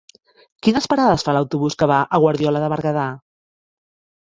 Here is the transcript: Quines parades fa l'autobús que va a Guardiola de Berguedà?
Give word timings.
Quines 0.67 0.87
parades 0.93 1.25
fa 1.27 1.35
l'autobús 1.37 1.77
que 1.83 1.89
va 1.93 1.99
a 2.19 2.23
Guardiola 2.25 2.65
de 2.67 2.73
Berguedà? 2.77 3.07